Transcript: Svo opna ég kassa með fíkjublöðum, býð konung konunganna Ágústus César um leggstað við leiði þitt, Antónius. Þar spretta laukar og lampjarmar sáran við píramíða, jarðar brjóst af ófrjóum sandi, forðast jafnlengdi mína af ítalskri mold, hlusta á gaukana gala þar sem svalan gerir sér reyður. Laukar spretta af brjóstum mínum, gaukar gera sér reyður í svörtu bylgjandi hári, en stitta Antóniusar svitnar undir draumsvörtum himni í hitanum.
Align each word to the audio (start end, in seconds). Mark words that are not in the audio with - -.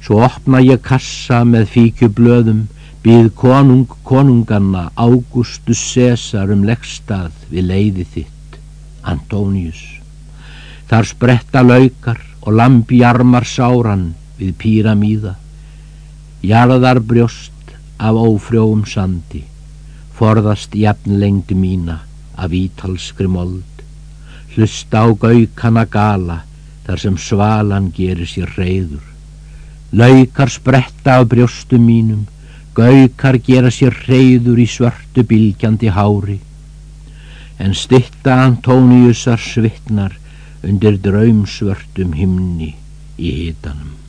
Svo 0.00 0.22
opna 0.24 0.62
ég 0.64 0.80
kassa 0.80 1.42
með 1.44 1.66
fíkjublöðum, 1.74 2.60
býð 3.04 3.26
konung 3.36 3.90
konunganna 4.04 4.88
Ágústus 4.96 5.80
César 5.92 6.52
um 6.52 6.64
leggstað 6.68 7.36
við 7.52 7.68
leiði 7.68 8.06
þitt, 8.14 8.58
Antónius. 9.12 9.82
Þar 10.88 11.08
spretta 11.12 11.62
laukar 11.64 12.20
og 12.40 12.56
lampjarmar 12.56 13.44
sáran 13.44 14.10
við 14.40 14.56
píramíða, 14.62 15.34
jarðar 16.42 17.02
brjóst 17.04 17.76
af 18.00 18.16
ófrjóum 18.16 18.86
sandi, 18.88 19.44
forðast 20.16 20.74
jafnlengdi 20.76 21.56
mína 21.56 22.00
af 22.40 22.56
ítalskri 22.56 23.28
mold, 23.28 23.84
hlusta 24.56 25.04
á 25.04 25.08
gaukana 25.12 25.84
gala 25.84 26.40
þar 26.88 27.04
sem 27.04 27.20
svalan 27.20 27.92
gerir 27.96 28.28
sér 28.28 28.56
reyður. 28.56 29.09
Laukar 29.92 30.50
spretta 30.50 31.18
af 31.18 31.28
brjóstum 31.28 31.82
mínum, 31.82 32.26
gaukar 32.74 33.38
gera 33.42 33.70
sér 33.74 33.96
reyður 34.06 34.60
í 34.62 34.66
svörtu 34.70 35.24
bylgjandi 35.26 35.90
hári, 35.90 36.38
en 37.58 37.74
stitta 37.74 38.38
Antóniusar 38.46 39.40
svitnar 39.42 40.14
undir 40.62 41.00
draumsvörtum 41.02 42.14
himni 42.14 42.74
í 43.18 43.32
hitanum. 43.40 43.99